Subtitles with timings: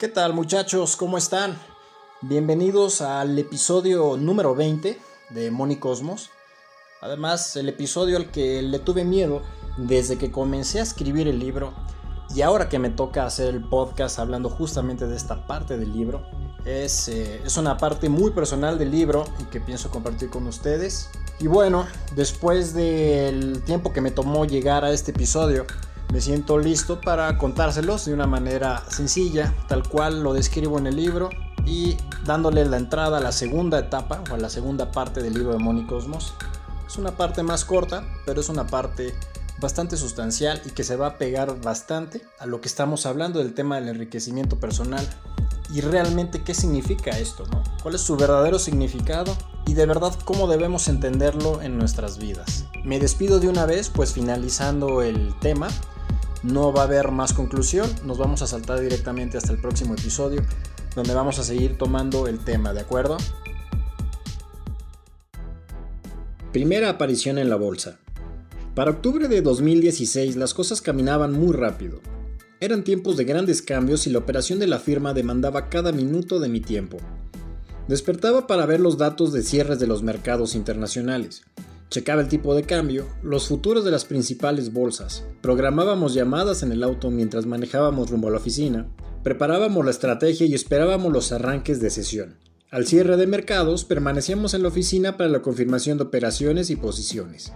[0.00, 0.96] ¿Qué tal muchachos?
[0.96, 1.58] ¿Cómo están?
[2.22, 6.30] Bienvenidos al episodio número 20 de Moni Cosmos.
[7.02, 9.42] Además, el episodio al que le tuve miedo
[9.76, 11.74] desde que comencé a escribir el libro
[12.34, 16.22] y ahora que me toca hacer el podcast hablando justamente de esta parte del libro.
[16.64, 21.10] Es, eh, es una parte muy personal del libro y que pienso compartir con ustedes.
[21.40, 21.86] Y bueno,
[22.16, 25.66] después del tiempo que me tomó llegar a este episodio,
[26.12, 30.96] me siento listo para contárselos de una manera sencilla, tal cual lo describo en el
[30.96, 31.30] libro
[31.64, 35.52] y dándole la entrada a la segunda etapa o a la segunda parte del libro
[35.52, 36.34] de Moni Cosmos.
[36.86, 39.14] Es una parte más corta, pero es una parte
[39.60, 43.54] bastante sustancial y que se va a pegar bastante a lo que estamos hablando del
[43.54, 45.06] tema del enriquecimiento personal
[45.72, 47.62] y realmente qué significa esto, ¿no?
[47.82, 49.36] ¿Cuál es su verdadero significado?
[49.66, 52.64] Y de verdad cómo debemos entenderlo en nuestras vidas.
[52.82, 55.68] Me despido de una vez, pues finalizando el tema,
[56.42, 60.42] no va a haber más conclusión, nos vamos a saltar directamente hasta el próximo episodio,
[60.94, 63.16] donde vamos a seguir tomando el tema, ¿de acuerdo?
[66.52, 67.98] Primera aparición en la bolsa.
[68.74, 72.00] Para octubre de 2016 las cosas caminaban muy rápido.
[72.60, 76.48] Eran tiempos de grandes cambios y la operación de la firma demandaba cada minuto de
[76.48, 76.98] mi tiempo.
[77.88, 81.42] Despertaba para ver los datos de cierres de los mercados internacionales.
[81.90, 86.84] Checaba el tipo de cambio, los futuros de las principales bolsas, programábamos llamadas en el
[86.84, 88.86] auto mientras manejábamos rumbo a la oficina,
[89.24, 92.36] preparábamos la estrategia y esperábamos los arranques de sesión.
[92.70, 97.52] Al cierre de mercados, permanecíamos en la oficina para la confirmación de operaciones y posiciones.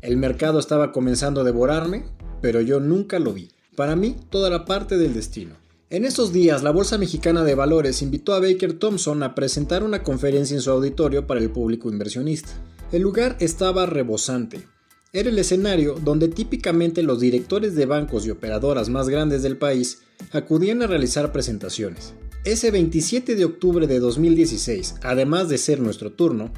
[0.00, 2.04] El mercado estaba comenzando a devorarme,
[2.40, 3.50] pero yo nunca lo vi.
[3.74, 5.56] Para mí, toda la parte del destino.
[5.90, 10.04] En esos días, la Bolsa Mexicana de Valores invitó a Baker Thompson a presentar una
[10.04, 12.52] conferencia en su auditorio para el público inversionista.
[12.92, 14.68] El lugar estaba rebosante.
[15.14, 20.02] Era el escenario donde típicamente los directores de bancos y operadoras más grandes del país
[20.30, 22.12] acudían a realizar presentaciones.
[22.44, 26.52] Ese 27 de octubre de 2016, además de ser nuestro turno,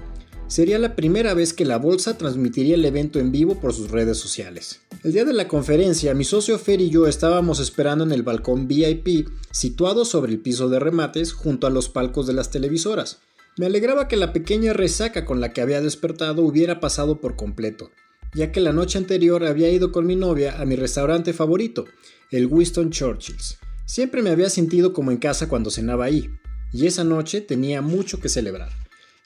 [0.47, 4.19] Sería la primera vez que la bolsa transmitiría el evento en vivo por sus redes
[4.19, 4.83] sociales.
[5.03, 8.69] El día de la conferencia, mi socio Fer y yo estábamos esperando en el balcón
[8.69, 13.21] VIP, situado sobre el piso de remates junto a los palcos de las televisoras.
[13.57, 17.91] Me alegraba que la pequeña resaca con la que había despertado hubiera pasado por completo,
[18.35, 21.85] ya que la noche anterior había ido con mi novia a mi restaurante favorito,
[22.31, 23.59] el Winston Churchill's.
[23.85, 26.31] Siempre me había sentido como en casa cuando cenaba ahí,
[26.73, 28.71] y esa noche tenía mucho que celebrar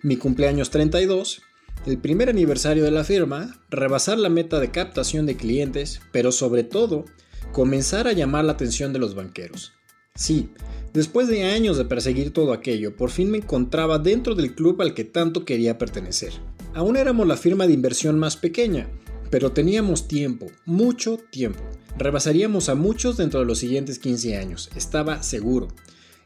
[0.02, 1.42] mi cumpleaños 32,
[1.86, 6.62] el primer aniversario de la firma, rebasar la meta de captación de clientes, pero sobre
[6.62, 7.04] todo,
[7.52, 9.72] comenzar a llamar la atención de los banqueros.
[10.18, 10.48] Sí,
[10.92, 14.92] después de años de perseguir todo aquello, por fin me encontraba dentro del club al
[14.92, 16.32] que tanto quería pertenecer.
[16.74, 18.88] Aún éramos la firma de inversión más pequeña,
[19.30, 21.62] pero teníamos tiempo, mucho tiempo.
[21.96, 25.68] Rebasaríamos a muchos dentro de los siguientes 15 años, estaba seguro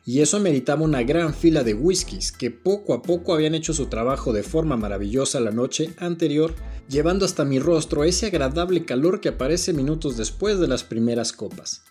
[0.07, 3.87] y eso meritaba una gran fila de whiskies que poco a poco habían hecho su
[3.87, 6.55] trabajo de forma maravillosa la noche anterior,
[6.89, 11.83] llevando hasta mi rostro ese agradable calor que aparece minutos después de las primeras copas.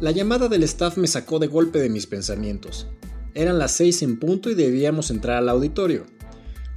[0.00, 2.86] La llamada del staff me sacó de golpe de mis pensamientos.
[3.34, 6.06] Eran las seis en punto y debíamos entrar al auditorio.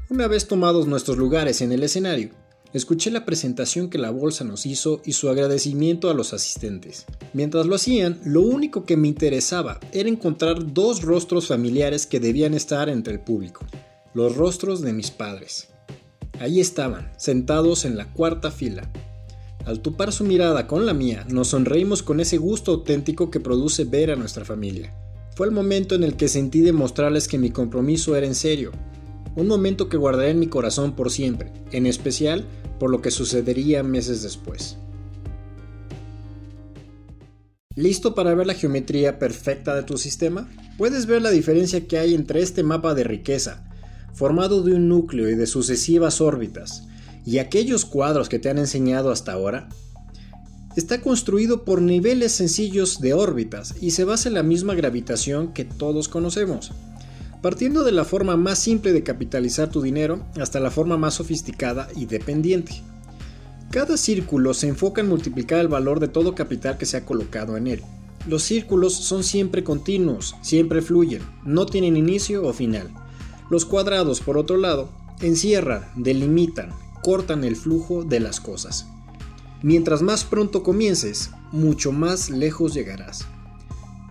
[0.10, 2.32] Una vez tomados nuestros lugares en el escenario,
[2.74, 7.06] Escuché la presentación que la bolsa nos hizo y su agradecimiento a los asistentes.
[7.32, 12.56] Mientras lo hacían, lo único que me interesaba era encontrar dos rostros familiares que debían
[12.56, 13.64] estar entre el público,
[14.16, 15.68] los rostros de mis padres.
[16.40, 18.92] Ahí estaban, sentados en la cuarta fila.
[19.66, 23.86] Al topar su mirada con la mía, nos sonreímos con ese gusto auténtico que produce
[23.86, 24.94] ver a nuestra familia.
[25.36, 28.72] Fue el momento en el que sentí demostrarles que mi compromiso era en serio,
[29.36, 32.46] un momento que guardaré en mi corazón por siempre, en especial
[32.78, 34.78] por lo que sucedería meses después.
[37.76, 40.52] ¿Listo para ver la geometría perfecta de tu sistema?
[40.78, 43.66] Puedes ver la diferencia que hay entre este mapa de riqueza,
[44.14, 46.88] formado de un núcleo y de sucesivas órbitas,
[47.26, 49.70] y aquellos cuadros que te han enseñado hasta ahora.
[50.76, 55.66] Está construido por niveles sencillos de órbitas y se basa en la misma gravitación que
[55.66, 56.72] todos conocemos
[57.44, 61.90] partiendo de la forma más simple de capitalizar tu dinero hasta la forma más sofisticada
[61.94, 62.82] y dependiente.
[63.70, 67.58] Cada círculo se enfoca en multiplicar el valor de todo capital que se ha colocado
[67.58, 67.82] en él.
[68.30, 72.90] Los círculos son siempre continuos, siempre fluyen, no tienen inicio o final.
[73.50, 74.88] Los cuadrados, por otro lado,
[75.20, 76.70] encierran, delimitan,
[77.04, 78.88] cortan el flujo de las cosas.
[79.62, 83.28] Mientras más pronto comiences, mucho más lejos llegarás.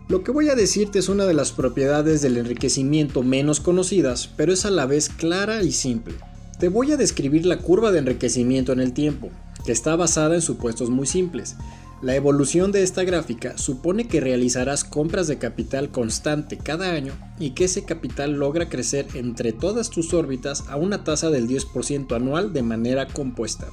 [0.09, 4.53] Lo que voy a decirte es una de las propiedades del enriquecimiento menos conocidas, pero
[4.53, 6.15] es a la vez clara y simple.
[6.59, 9.31] Te voy a describir la curva de enriquecimiento en el tiempo,
[9.65, 11.57] que está basada en supuestos muy simples.
[12.03, 17.51] La evolución de esta gráfica supone que realizarás compras de capital constante cada año y
[17.51, 22.53] que ese capital logra crecer entre todas tus órbitas a una tasa del 10% anual
[22.53, 23.69] de manera compuesta.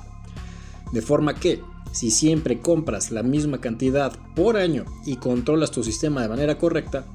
[0.93, 6.21] De forma que, si siempre compras la misma cantidad por año y controlas tu sistema
[6.21, 7.05] de manera correcta,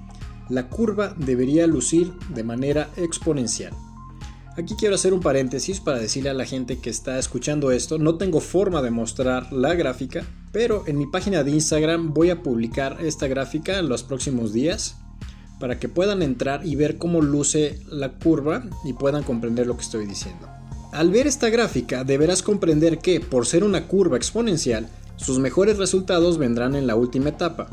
[0.49, 3.73] la curva debería lucir de manera exponencial.
[4.57, 8.15] Aquí quiero hacer un paréntesis para decirle a la gente que está escuchando esto, no
[8.19, 12.99] tengo forma de mostrar la gráfica, pero en mi página de Instagram voy a publicar
[13.01, 14.95] esta gráfica en los próximos días
[15.59, 19.83] para que puedan entrar y ver cómo luce la curva y puedan comprender lo que
[19.83, 20.47] estoy diciendo.
[20.93, 26.39] Al ver esta gráfica deberás comprender que, por ser una curva exponencial, sus mejores resultados
[26.39, 27.69] vendrán en la última etapa.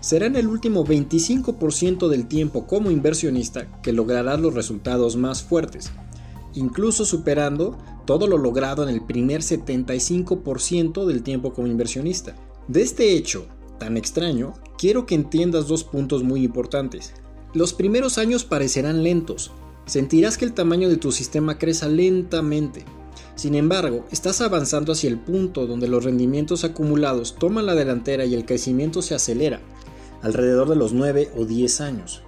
[0.00, 5.92] Será en el último 25% del tiempo como inversionista que lograrás los resultados más fuertes,
[6.54, 12.34] incluso superando todo lo logrado en el primer 75% del tiempo como inversionista.
[12.68, 13.46] De este hecho
[13.78, 17.14] tan extraño, quiero que entiendas dos puntos muy importantes.
[17.54, 19.52] Los primeros años parecerán lentos,
[19.86, 22.84] sentirás que el tamaño de tu sistema crece lentamente.
[23.34, 28.34] Sin embargo, estás avanzando hacia el punto donde los rendimientos acumulados toman la delantera y
[28.34, 29.60] el crecimiento se acelera,
[30.22, 32.22] alrededor de los 9 o 10 años.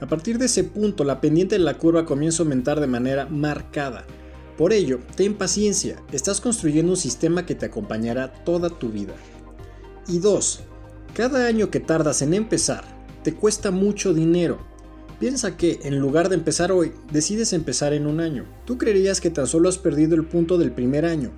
[0.00, 3.26] A partir de ese punto, la pendiente de la curva comienza a aumentar de manera
[3.26, 4.06] marcada.
[4.56, 9.14] Por ello, ten paciencia, estás construyendo un sistema que te acompañará toda tu vida.
[10.08, 10.60] Y 2.
[11.14, 12.84] Cada año que tardas en empezar,
[13.22, 14.58] te cuesta mucho dinero.
[15.18, 18.46] Piensa que, en lugar de empezar hoy, decides empezar en un año.
[18.64, 21.30] Tú creerías que tan solo has perdido el punto del primer año,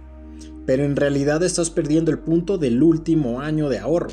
[0.66, 4.10] pero en realidad estás perdiendo el punto del último año de ahorro.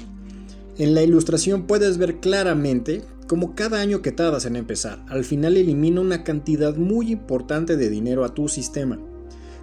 [0.80, 5.56] En la ilustración puedes ver claramente como cada año que tardas en empezar, al final
[5.56, 8.98] elimina una cantidad muy importante de dinero a tu sistema,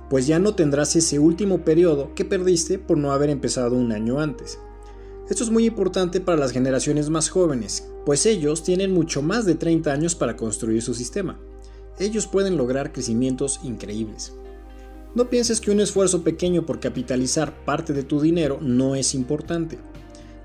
[0.08, 4.20] pues ya no tendrás ese último periodo que perdiste por no haber empezado un año
[4.20, 4.60] antes.
[5.28, 9.56] Esto es muy importante para las generaciones más jóvenes, pues ellos tienen mucho más de
[9.56, 11.36] 30 años para construir su sistema.
[11.98, 14.32] Ellos pueden lograr crecimientos increíbles.
[15.16, 19.76] No pienses que un esfuerzo pequeño por capitalizar parte de tu dinero no es importante.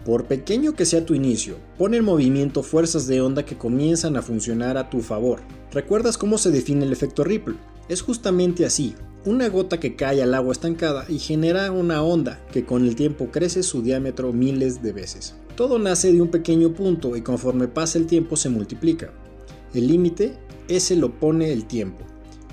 [0.05, 4.23] Por pequeño que sea tu inicio, pone en movimiento fuerzas de onda que comienzan a
[4.23, 5.41] funcionar a tu favor.
[5.71, 7.55] ¿Recuerdas cómo se define el efecto Ripple?
[7.87, 8.95] Es justamente así,
[9.25, 13.29] una gota que cae al agua estancada y genera una onda que con el tiempo
[13.31, 15.35] crece su diámetro miles de veces.
[15.55, 19.11] Todo nace de un pequeño punto y conforme pasa el tiempo se multiplica.
[19.75, 20.33] El límite,
[20.67, 22.05] ese lo pone el tiempo.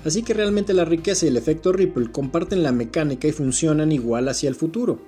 [0.05, 4.29] Así que realmente la riqueza y el efecto Ripple comparten la mecánica y funcionan igual
[4.29, 5.01] hacia el futuro.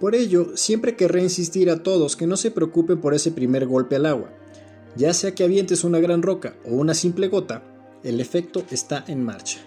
[0.00, 3.96] Por ello, siempre querré insistir a todos que no se preocupen por ese primer golpe
[3.96, 4.30] al agua.
[4.96, 7.64] Ya sea que avientes una gran roca o una simple gota,
[8.04, 9.58] el efecto está en marcha.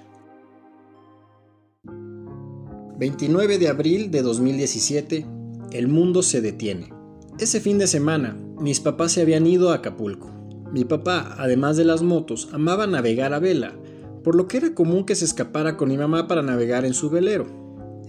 [2.97, 5.25] 29 de abril de 2017,
[5.71, 6.93] el mundo se detiene.
[7.39, 10.31] Ese fin de semana, mis papás se habían ido a Acapulco.
[10.71, 13.75] Mi papá, además de las motos, amaba navegar a vela,
[14.23, 17.09] por lo que era común que se escapara con mi mamá para navegar en su
[17.09, 17.47] velero.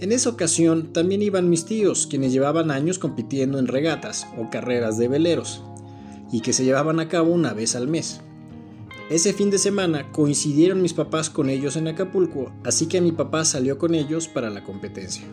[0.01, 4.99] En esa ocasión también iban mis tíos, quienes llevaban años compitiendo en regatas o carreras
[4.99, 5.63] de veleros,
[6.33, 8.21] y que se llevaban a cabo una vez al mes.
[9.11, 13.45] Ese fin de semana coincidieron mis papás con ellos en Acapulco, así que mi papá
[13.45, 15.25] salió con ellos para la competencia.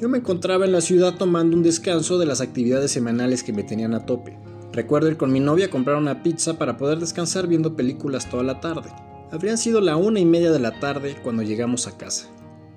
[0.00, 3.62] Yo me encontraba en la ciudad tomando un descanso de las actividades semanales que me
[3.62, 4.36] tenían a tope.
[4.72, 8.42] Recuerdo ir con mi novia a comprar una pizza para poder descansar viendo películas toda
[8.42, 8.90] la tarde.
[9.30, 12.28] Habrían sido la una y media de la tarde cuando llegamos a casa.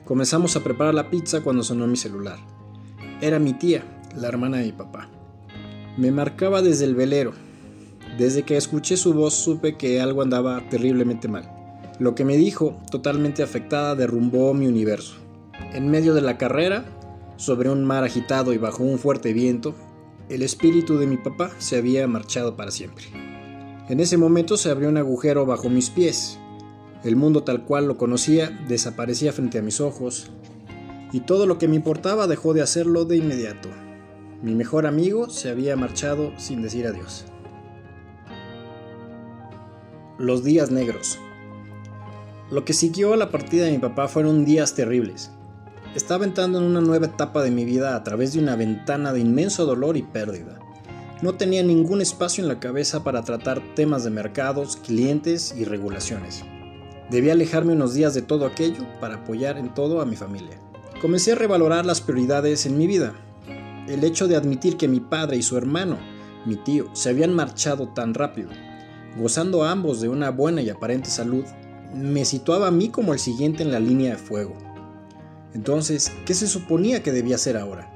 [0.06, 2.38] Comenzamos a preparar la pizza cuando sonó mi celular.
[3.22, 3.86] Era mi tía,
[4.18, 5.08] la hermana de mi papá.
[5.96, 7.32] Me marcaba desde el velero.
[8.18, 11.50] Desde que escuché su voz supe que algo andaba terriblemente mal.
[12.00, 15.16] Lo que me dijo, totalmente afectada, derrumbó mi universo.
[15.72, 16.84] En medio de la carrera,
[17.38, 19.74] sobre un mar agitado y bajo un fuerte viento,
[20.28, 23.06] el espíritu de mi papá se había marchado para siempre.
[23.88, 26.40] En ese momento se abrió un agujero bajo mis pies
[27.04, 30.32] el mundo tal cual lo conocía desaparecía frente a mis ojos
[31.12, 33.70] y todo lo que me importaba dejó de hacerlo de inmediato.
[34.42, 37.26] Mi mejor amigo se había marchado sin decir adiós.
[40.18, 41.20] Los días negros.
[42.52, 45.32] Lo que siguió a la partida de mi papá fueron días terribles.
[45.96, 49.20] Estaba entrando en una nueva etapa de mi vida a través de una ventana de
[49.20, 50.60] inmenso dolor y pérdida.
[51.22, 56.44] No tenía ningún espacio en la cabeza para tratar temas de mercados, clientes y regulaciones.
[57.10, 60.60] Debía alejarme unos días de todo aquello para apoyar en todo a mi familia.
[61.02, 63.14] Comencé a revalorar las prioridades en mi vida.
[63.88, 65.98] El hecho de admitir que mi padre y su hermano,
[66.46, 68.50] mi tío, se habían marchado tan rápido,
[69.20, 71.44] gozando ambos de una buena y aparente salud,
[71.94, 74.56] me situaba a mí como el siguiente en la línea de fuego.
[75.54, 77.90] Entonces, ¿qué se suponía que debía hacer ahora?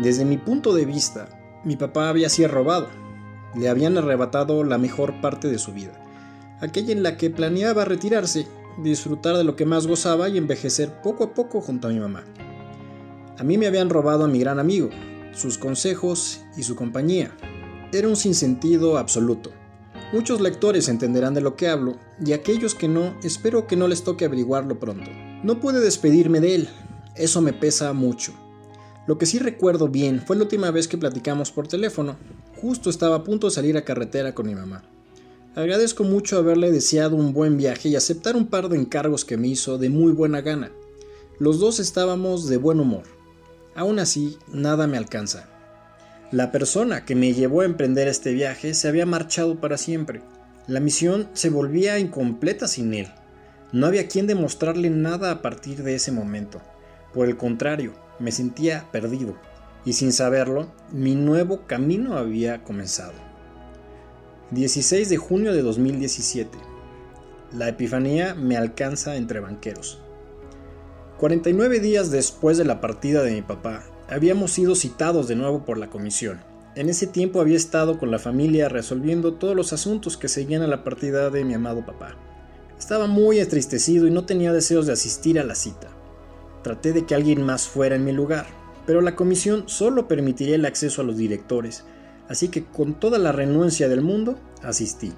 [0.00, 1.28] Desde mi punto de vista,
[1.64, 2.88] mi papá había sido robado.
[3.54, 5.92] Le habían arrebatado la mejor parte de su vida,
[6.60, 8.46] aquella en la que planeaba retirarse,
[8.82, 12.24] disfrutar de lo que más gozaba y envejecer poco a poco junto a mi mamá.
[13.38, 14.90] A mí me habían robado a mi gran amigo,
[15.32, 17.36] sus consejos y su compañía.
[17.92, 19.50] Era un sinsentido absoluto.
[20.12, 24.04] Muchos lectores entenderán de lo que hablo, y aquellos que no, espero que no les
[24.04, 25.10] toque averiguarlo pronto.
[25.42, 26.68] No pude despedirme de él,
[27.14, 28.32] eso me pesa mucho.
[29.06, 32.16] Lo que sí recuerdo bien fue la última vez que platicamos por teléfono.
[32.60, 34.82] Justo estaba a punto de salir a carretera con mi mamá.
[35.56, 39.48] Agradezco mucho haberle deseado un buen viaje y aceptar un par de encargos que me
[39.48, 40.70] hizo de muy buena gana.
[41.38, 43.04] Los dos estábamos de buen humor.
[43.74, 45.48] Aún así, nada me alcanza.
[46.30, 50.20] La persona que me llevó a emprender este viaje se había marchado para siempre.
[50.66, 53.08] La misión se volvía incompleta sin él.
[53.72, 56.60] No había quien demostrarle nada a partir de ese momento.
[57.14, 59.38] Por el contrario, me sentía perdido,
[59.86, 63.35] y sin saberlo, mi nuevo camino había comenzado.
[64.52, 66.56] 16 de junio de 2017.
[67.52, 69.98] La Epifanía me alcanza entre banqueros.
[71.18, 75.78] 49 días después de la partida de mi papá, habíamos sido citados de nuevo por
[75.78, 76.38] la comisión.
[76.76, 80.68] En ese tiempo había estado con la familia resolviendo todos los asuntos que seguían a
[80.68, 82.14] la partida de mi amado papá.
[82.78, 85.88] Estaba muy entristecido y no tenía deseos de asistir a la cita.
[86.62, 88.46] Traté de que alguien más fuera en mi lugar,
[88.86, 91.84] pero la comisión solo permitiría el acceso a los directores,
[92.28, 95.12] así que con toda la renuencia del mundo asistí.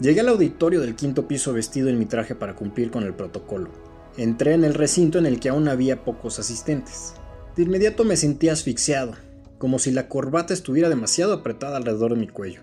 [0.00, 3.70] Llegué al auditorio del quinto piso vestido en mi traje para cumplir con el protocolo.
[4.16, 7.14] Entré en el recinto en el que aún había pocos asistentes.
[7.56, 9.12] De inmediato me sentí asfixiado,
[9.58, 12.62] como si la corbata estuviera demasiado apretada alrededor de mi cuello.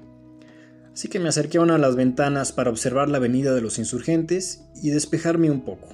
[0.94, 3.80] Así que me acerqué a una de las ventanas para observar la avenida de los
[3.80, 5.88] insurgentes y despejarme un poco.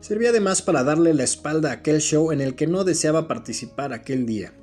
[0.00, 3.92] Servía además para darle la espalda a aquel show en el que no deseaba participar
[3.92, 4.54] aquel día.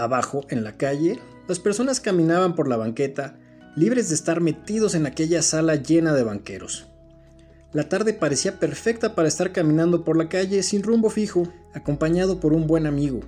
[0.00, 3.36] Abajo, en la calle, las personas caminaban por la banqueta,
[3.76, 6.86] libres de estar metidos en aquella sala llena de banqueros.
[7.72, 12.54] La tarde parecía perfecta para estar caminando por la calle sin rumbo fijo, acompañado por
[12.54, 13.20] un buen amigo.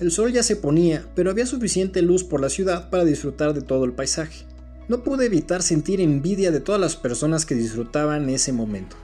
[0.00, 3.62] El sol ya se ponía, pero había suficiente luz por la ciudad para disfrutar de
[3.62, 4.44] todo el paisaje.
[4.88, 8.96] No pude evitar sentir envidia de todas las personas que disfrutaban ese momento.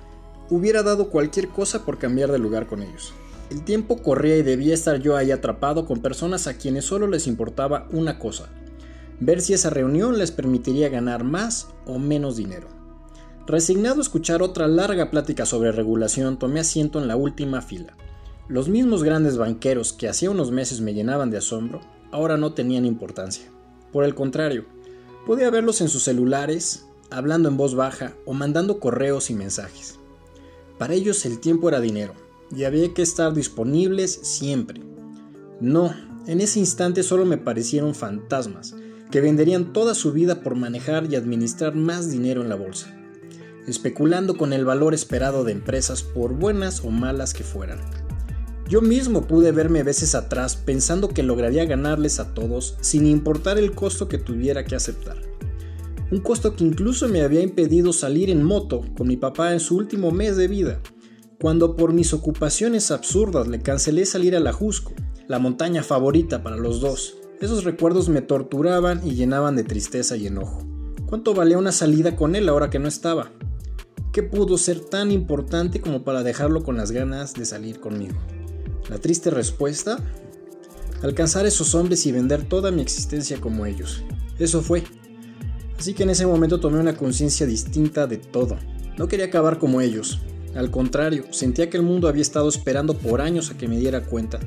[0.50, 3.14] Hubiera dado cualquier cosa por cambiar de lugar con ellos.
[3.52, 7.26] El tiempo corría y debía estar yo ahí atrapado con personas a quienes solo les
[7.26, 8.48] importaba una cosa,
[9.20, 12.68] ver si esa reunión les permitiría ganar más o menos dinero.
[13.46, 17.94] Resignado a escuchar otra larga plática sobre regulación, tomé asiento en la última fila.
[18.48, 21.80] Los mismos grandes banqueros que hacía unos meses me llenaban de asombro,
[22.10, 23.44] ahora no tenían importancia.
[23.92, 24.64] Por el contrario,
[25.26, 29.98] podía verlos en sus celulares, hablando en voz baja o mandando correos y mensajes.
[30.78, 32.14] Para ellos el tiempo era dinero,
[32.54, 34.80] y había que estar disponibles siempre.
[35.60, 35.94] No,
[36.26, 38.74] en ese instante solo me parecieron fantasmas,
[39.10, 42.94] que venderían toda su vida por manejar y administrar más dinero en la bolsa
[43.66, 47.78] especulando con el valor esperado de empresas por buenas o malas que fueran.
[48.68, 53.72] Yo mismo pude verme veces atrás pensando que lograría ganarles a todos sin importar el
[53.72, 55.18] costo que tuviera que aceptar.
[56.10, 59.76] Un costo que incluso me había impedido salir en moto con mi papá en su
[59.76, 60.80] último mes de vida,
[61.42, 64.92] cuando por mis ocupaciones absurdas le cancelé salir a la Jusco,
[65.26, 67.16] la montaña favorita para los dos.
[67.40, 70.64] Esos recuerdos me torturaban y llenaban de tristeza y enojo.
[71.04, 73.32] ¿Cuánto valía una salida con él ahora que no estaba?
[74.12, 78.14] ¿Qué pudo ser tan importante como para dejarlo con las ganas de salir conmigo?
[78.88, 79.98] La triste respuesta,
[81.02, 84.04] alcanzar esos hombres y vender toda mi existencia como ellos.
[84.38, 84.84] Eso fue.
[85.76, 88.58] Así que en ese momento tomé una conciencia distinta de todo.
[88.96, 90.20] No quería acabar como ellos.
[90.54, 94.02] Al contrario, sentía que el mundo había estado esperando por años a que me diera
[94.02, 94.38] cuenta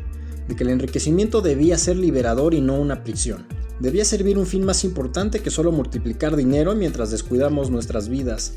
[0.48, 3.46] de que el enriquecimiento debía ser liberador y no una prisión.
[3.80, 8.54] Debía servir un fin más importante que solo multiplicar dinero mientras descuidamos nuestras vidas,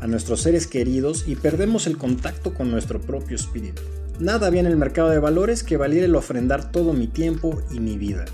[0.00, 3.82] a nuestros seres queridos y perdemos el contacto con nuestro propio espíritu.
[4.20, 7.80] Nada había en el mercado de valores que valiera el ofrendar todo mi tiempo y
[7.80, 8.24] mi vida.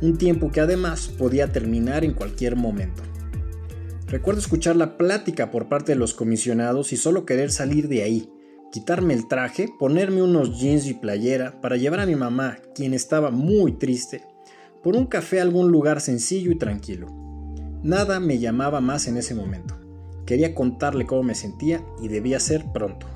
[0.00, 3.02] Un tiempo que además podía terminar en cualquier momento.
[4.08, 8.32] Recuerdo escuchar la plática por parte de los comisionados y solo querer salir de ahí,
[8.72, 13.30] quitarme el traje, ponerme unos jeans y playera para llevar a mi mamá, quien estaba
[13.30, 14.22] muy triste,
[14.82, 17.08] por un café a algún lugar sencillo y tranquilo.
[17.82, 19.78] Nada me llamaba más en ese momento.
[20.24, 23.06] Quería contarle cómo me sentía y debía ser pronto.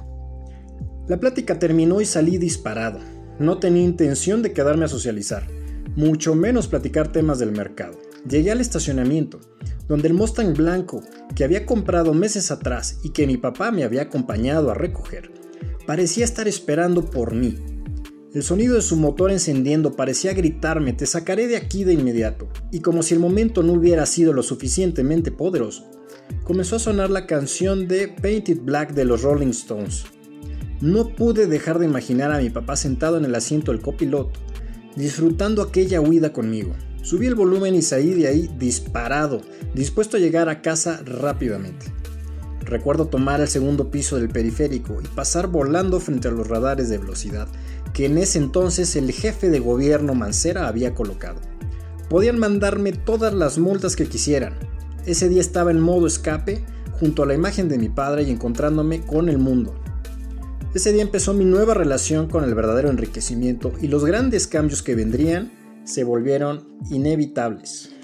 [1.09, 2.99] La plática terminó y salí disparado.
[3.39, 5.49] No tenía intención de quedarme a socializar,
[5.97, 7.99] mucho menos platicar temas del mercado.
[8.29, 9.41] Llegué al estacionamiento,
[9.89, 11.03] donde el Mustang blanco
[11.35, 15.33] que había comprado meses atrás y que mi papá me había acompañado a recoger,
[15.87, 17.57] parecía estar esperando por mí.
[18.33, 22.81] El sonido de su motor encendiendo parecía gritarme, te sacaré de aquí de inmediato, y
[22.81, 25.91] como si el momento no hubiera sido lo suficientemente poderoso,
[26.45, 30.05] comenzó a sonar la canción de Painted Black de los Rolling Stones.
[30.81, 34.41] No pude dejar de imaginar a mi papá sentado en el asiento del copiloto,
[34.97, 36.75] disfrutando aquella huida conmigo.
[37.03, 39.43] Subí el volumen y salí de ahí disparado,
[39.75, 41.93] dispuesto a llegar a casa rápidamente.
[42.61, 46.99] Recuerdo tomar el segundo piso del periférico y pasar volando frente a los radares de
[46.99, 47.49] velocidad
[47.93, 51.41] que en ese entonces el jefe de gobierno Mancera había colocado.
[52.09, 54.55] Podían mandarme todas las multas que quisieran.
[55.05, 59.01] Ese día estaba en modo escape junto a la imagen de mi padre y encontrándome
[59.01, 59.75] con el mundo.
[60.73, 64.95] Ese día empezó mi nueva relación con el verdadero enriquecimiento y los grandes cambios que
[64.95, 65.51] vendrían
[65.85, 67.95] se volvieron inevitables.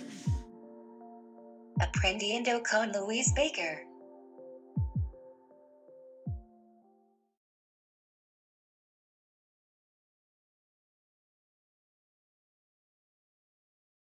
[1.80, 3.87] Aprendiendo con Luis Baker.